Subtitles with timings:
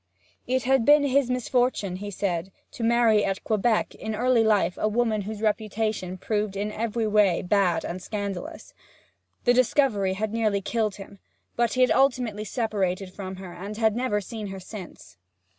[0.47, 4.87] It had been his misfortune, he said, to marry at Quebec in early life a
[4.87, 8.73] woman whose reputation proved to be in every way bad and scandalous.
[9.43, 11.19] The discovery had nearly killed him;
[11.55, 15.17] but he had ultimately separated from her, and had never seen her since.